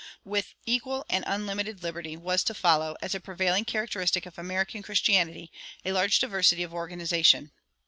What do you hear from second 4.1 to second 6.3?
of American Christianity, a large